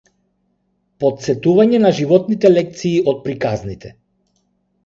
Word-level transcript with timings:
Потсетување 1.03 1.81
на 1.83 1.91
животните 1.99 2.53
лекции 2.55 2.97
од 3.13 3.21
приказните 3.29 3.93